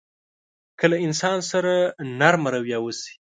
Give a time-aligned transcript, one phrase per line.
[0.79, 1.73] که له انسان سره
[2.19, 3.13] نرمه رويه وشي.